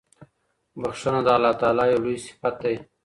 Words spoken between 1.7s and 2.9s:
یو لوی صفت دی.